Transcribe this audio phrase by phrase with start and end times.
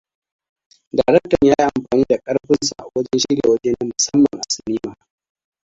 [0.97, 4.95] Daraktan ya yi amfani ƙarfinsa wajen shirya waje na musamman a sinima.